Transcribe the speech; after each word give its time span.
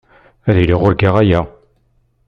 Ad 0.49 0.55
iliɣ 0.61 0.81
urgaɣ 0.85 1.15
aya. 1.21 1.41